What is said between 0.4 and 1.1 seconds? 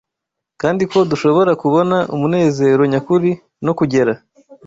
kandi ko